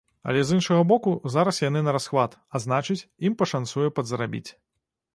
[0.31, 2.99] Але з іншага боку, зараз яны нарасхват, а значыць,
[3.31, 4.47] ім пашанцуе падзарабіць.